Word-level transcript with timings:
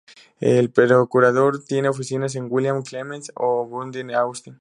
El 0.39 0.71
procurador 0.71 1.63
tiene 1.63 1.87
oficinas 1.87 2.33
en 2.33 2.45
el 2.45 2.51
William 2.51 2.81
P. 2.81 2.89
Clements 2.89 3.29
State 3.29 3.37
Office 3.45 3.69
Building 3.71 4.09
en 4.09 4.15
Austin. 4.15 4.49